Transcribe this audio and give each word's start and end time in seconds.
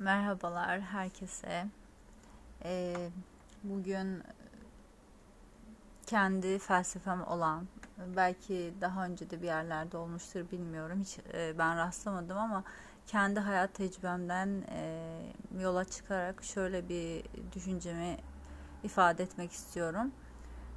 Merhabalar 0.00 0.80
herkese. 0.80 1.66
Ee, 2.64 3.10
bugün 3.64 4.22
kendi 6.06 6.58
felsefem 6.58 7.22
olan, 7.22 7.66
belki 8.16 8.74
daha 8.80 9.06
önce 9.06 9.30
de 9.30 9.42
bir 9.42 9.46
yerlerde 9.46 9.96
olmuştur 9.96 10.50
bilmiyorum. 10.52 11.00
Hiç 11.00 11.18
e, 11.34 11.58
ben 11.58 11.76
rastlamadım 11.76 12.38
ama 12.38 12.64
kendi 13.06 13.40
hayat 13.40 13.74
tecrübemden 13.74 14.64
e, 14.68 15.02
yola 15.60 15.84
çıkarak 15.84 16.44
şöyle 16.44 16.88
bir 16.88 17.24
düşüncemi 17.54 18.16
ifade 18.82 19.22
etmek 19.22 19.52
istiyorum. 19.52 20.12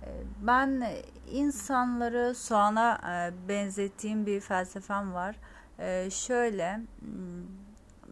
E, 0.03 0.09
ben 0.41 0.83
insanları 1.31 2.35
soğana 2.35 2.99
e, 3.07 3.47
benzettiğim 3.49 4.25
bir 4.25 4.39
felsefem 4.39 5.13
var. 5.13 5.35
E, 5.79 6.09
şöyle 6.09 6.79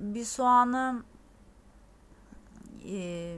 bir 0.01 0.23
soğanı 0.23 1.03
e, 2.85 3.37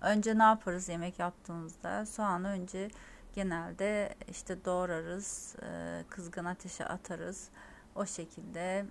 önce 0.00 0.38
ne 0.38 0.42
yaparız 0.42 0.88
yemek 0.88 1.18
yaptığımızda? 1.18 2.06
Soğanı 2.06 2.48
önce 2.48 2.90
genelde 3.34 4.14
işte 4.28 4.64
doğrarız, 4.64 5.56
e, 5.62 6.04
kızgın 6.10 6.44
ateşe 6.44 6.84
atarız. 6.84 7.48
O 7.94 8.06
şekilde 8.06 8.86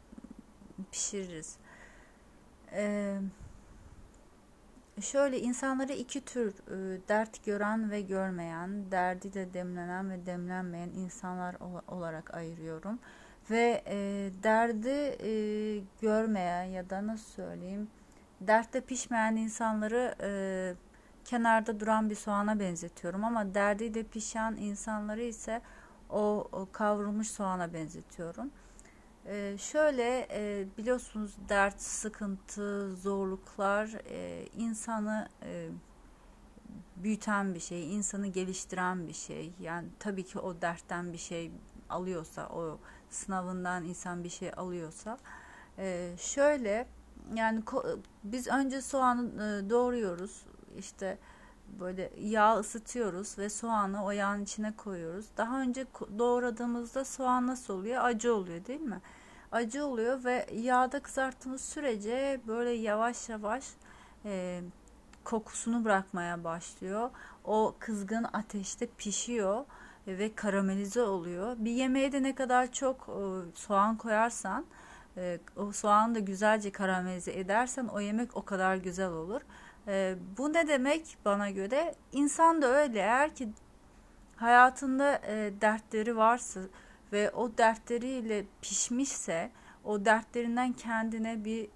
pişiririz. 0.92 1.58
E, 2.72 3.18
şöyle 5.02 5.40
insanları 5.40 5.94
iki 5.94 6.26
tür 6.26 6.54
e, 6.54 7.08
dert 7.08 7.46
gören 7.46 7.92
ve 7.92 8.02
görmeyen, 8.02 8.92
derdi 8.92 9.34
de 9.34 9.54
demlenen 9.54 10.10
ve 10.10 10.26
demlenmeyen 10.26 10.90
insanlar 10.90 11.56
olarak 11.88 12.34
ayırıyorum. 12.34 13.00
Ve 13.50 13.84
e, 13.88 14.30
derdi 14.44 15.18
e, 15.24 15.32
görmeyen 16.02 16.64
ya 16.64 16.90
da 16.90 17.08
nasıl 17.08 17.32
söyleyeyim 17.32 17.88
dertte 18.42 18.82
pişmeyen 18.82 19.36
insanları 19.36 20.16
e, 20.22 20.32
kenarda 21.26 21.80
duran 21.80 22.10
bir 22.10 22.16
soğana 22.16 22.60
benzetiyorum 22.60 23.24
ama 23.24 23.54
derdi 23.54 23.94
de 23.94 24.04
pişen 24.04 24.56
insanları 24.56 25.22
ise 25.22 25.62
o, 26.10 26.48
o 26.52 26.68
kavrulmuş 26.72 27.28
soğana 27.28 27.74
benzetiyorum. 27.74 28.52
E, 29.26 29.58
şöyle 29.58 30.28
e, 30.32 30.66
biliyorsunuz 30.78 31.36
dert, 31.50 31.82
sıkıntı, 31.82 32.96
zorluklar 32.96 33.90
e, 34.10 34.48
insanı 34.58 35.30
e, 35.44 35.70
büyüten 36.96 37.56
bir 37.56 37.60
şey, 37.60 37.96
insanı 37.96 38.28
geliştiren 38.28 39.08
bir 39.08 39.14
şey. 39.14 39.54
Yani 39.60 39.88
tabii 40.00 40.24
ki 40.24 40.40
o 40.40 40.62
dertten 40.62 41.14
bir 41.14 41.18
şey 41.18 41.52
alıyorsa, 41.92 42.48
o 42.50 42.80
sınavından 43.10 43.84
insan 43.84 44.24
bir 44.24 44.30
şey 44.30 44.52
alıyorsa, 44.58 45.18
e, 45.78 46.14
şöyle 46.18 46.88
yani 47.36 47.64
biz 48.24 48.48
önce 48.48 48.82
soğanı 48.82 49.28
e, 49.28 49.70
doğruyoruz. 49.70 50.46
İşte 50.78 51.18
böyle 51.80 52.12
yağ 52.18 52.60
ısıtıyoruz 52.60 53.38
ve 53.38 53.50
soğanı 53.50 54.06
o 54.06 54.12
yağın 54.12 54.44
içine 54.44 54.76
koyuyoruz. 54.76 55.26
Daha 55.38 55.62
önce 55.62 55.86
doğradığımızda 56.18 57.06
soğan 57.06 57.48
nasıl 57.48 57.74
oluyor? 57.74 58.04
Acı 58.04 58.36
oluyor 58.36 58.66
değil 58.66 58.82
mi? 58.82 59.02
Acı 59.52 59.86
oluyor 59.86 60.24
ve 60.24 60.48
yağda 60.54 61.00
kızarttığımız 61.02 61.62
sürece 61.62 62.42
böyle 62.48 62.70
yavaş 62.70 63.30
yavaş 63.30 63.66
e, 64.26 64.62
kokusunu 65.24 65.84
bırakmaya 65.84 66.44
başlıyor. 66.44 67.10
O 67.44 67.76
kızgın 67.80 68.26
ateşte 68.34 68.88
pişiyor 68.98 69.66
ve 70.08 70.36
karamelize 70.36 71.02
oluyor. 71.02 71.56
Bir 71.60 71.72
yemeğe 71.72 72.12
de 72.12 72.24
ne 72.24 72.36
kadar 72.36 72.72
çok 72.72 73.10
e, 73.10 73.56
soğan 73.56 73.98
koyarsan 73.98 74.66
e, 75.18 75.40
o 75.56 75.72
soğanı 75.72 76.16
da 76.16 76.20
güzelce 76.20 76.72
karamelize 76.72 77.40
edersen 77.40 77.88
o 77.88 78.00
yemek 78.00 78.38
o 78.38 78.46
kadar 78.46 78.76
güzel 78.76 79.10
olur. 79.10 79.42
E, 79.88 80.16
bu 80.38 80.54
ne 80.54 80.68
demek 80.68 81.18
bana 81.26 81.50
göre? 81.50 81.96
İnsan 82.12 82.62
da 82.62 82.68
öyle 82.68 83.00
eğer 83.00 83.36
ki 83.36 83.50
hayatında 84.36 85.22
dertleri 85.62 86.18
varsa 86.18 86.60
ve 87.14 87.32
o 87.32 87.58
dertleriyle 87.58 88.46
pişmişse 88.62 89.52
o 89.84 90.06
dertlerinden 90.06 90.74
kendine 90.74 91.46
bir 91.46 91.70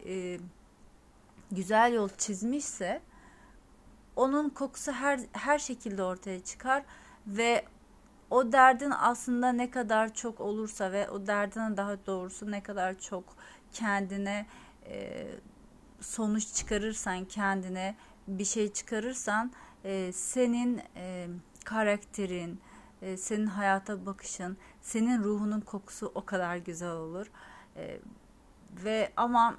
güzel 1.52 1.94
yol 1.94 2.10
çizmişse 2.10 3.02
onun 4.16 4.50
kokusu 4.50 4.92
her 4.92 5.20
her 5.32 5.60
şekilde 5.60 6.04
ortaya 6.04 6.44
çıkar 6.44 6.84
ve 7.28 7.66
o 8.30 8.52
derdin 8.52 8.94
aslında 9.00 9.52
ne 9.52 9.72
kadar 9.72 10.14
çok 10.14 10.40
olursa 10.42 10.92
ve 10.92 11.10
o 11.10 11.28
derdine 11.28 11.78
daha 11.78 12.06
doğrusu 12.06 12.52
ne 12.52 12.64
kadar 12.64 13.00
çok 13.00 13.24
kendine 13.74 14.46
e, 14.86 15.28
sonuç 16.02 16.54
çıkarırsan 16.54 17.26
kendine 17.26 17.96
bir 18.28 18.46
şey 18.46 18.74
çıkarırsan 18.74 19.52
e, 19.84 20.12
senin 20.12 20.82
e, 20.96 21.28
karakterin 21.66 22.62
e, 23.02 23.18
senin 23.18 23.48
hayata 23.48 24.06
bakışın 24.06 24.58
senin 24.82 25.24
ruhunun 25.24 25.62
kokusu 25.62 26.12
o 26.16 26.26
kadar 26.26 26.58
güzel 26.58 26.92
olur. 26.92 27.32
E, 27.76 28.00
ve 28.84 29.14
ama 29.18 29.56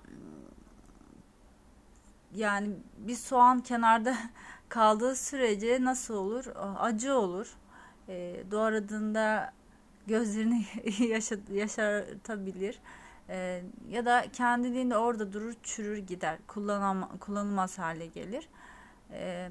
yani 2.34 2.76
bir 2.98 3.14
soğan 3.14 3.60
kenarda 3.60 4.16
kaldığı 4.68 5.16
sürece 5.16 5.84
nasıl 5.84 6.14
olur? 6.14 6.46
Acı 6.78 7.14
olur 7.14 7.56
e, 8.08 8.44
doğradığında 8.50 9.52
gözlerini 10.06 10.64
yaşa, 11.08 11.36
yaşartabilir. 11.52 12.78
E, 13.28 13.62
ya 13.88 14.06
da 14.06 14.24
kendiliğinde 14.32 14.96
orada 14.96 15.32
durur 15.32 15.54
çürür 15.62 15.98
gider. 15.98 16.38
Kullanam, 16.46 17.18
kullanılmaz 17.20 17.78
hale 17.78 18.06
gelir. 18.06 18.48
E, 19.12 19.50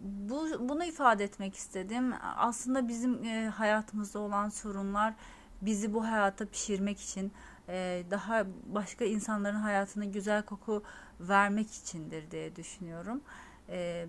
bu, 0.00 0.68
bunu 0.68 0.84
ifade 0.84 1.24
etmek 1.24 1.54
istedim. 1.54 2.14
Aslında 2.36 2.88
bizim 2.88 3.24
e, 3.24 3.48
hayatımızda 3.48 4.18
olan 4.18 4.48
sorunlar 4.48 5.14
bizi 5.62 5.94
bu 5.94 6.04
hayata 6.04 6.46
pişirmek 6.46 7.00
için 7.00 7.32
e, 7.68 8.02
daha 8.10 8.46
başka 8.66 9.04
insanların 9.04 9.56
hayatına 9.56 10.04
güzel 10.04 10.42
koku 10.42 10.82
vermek 11.20 11.72
içindir 11.72 12.30
diye 12.30 12.56
düşünüyorum. 12.56 13.20
E, 13.68 14.06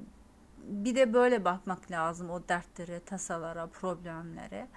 bir 0.57 0.95
de 0.95 1.13
böyle 1.13 1.45
bakmak 1.45 1.91
lazım 1.91 2.29
o 2.29 2.47
dertlere, 2.49 2.99
tasalara, 2.99 3.67
problemlere. 3.67 4.67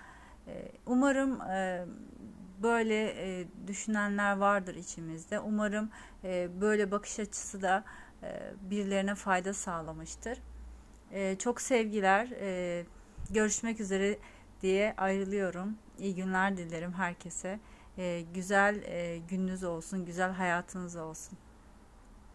Ee, 0.48 0.72
umarım 0.86 1.40
e, 1.40 1.84
böyle 2.62 3.04
e, 3.08 3.46
düşünenler 3.66 4.36
vardır 4.36 4.74
içimizde. 4.74 5.40
Umarım 5.40 5.90
e, 6.24 6.48
böyle 6.60 6.90
bakış 6.90 7.20
açısı 7.20 7.62
da 7.62 7.84
birilerine 8.60 9.14
fayda 9.14 9.54
sağlamıştır. 9.54 10.38
Çok 11.38 11.60
sevgiler. 11.60 12.28
Görüşmek 13.30 13.80
üzere 13.80 14.18
diye 14.62 14.94
ayrılıyorum. 14.96 15.78
İyi 15.98 16.14
günler 16.14 16.56
dilerim 16.56 16.92
herkese. 16.92 17.60
Güzel 18.34 18.80
gününüz 19.28 19.64
olsun, 19.64 20.04
güzel 20.04 20.30
hayatınız 20.30 20.96
olsun. 20.96 21.38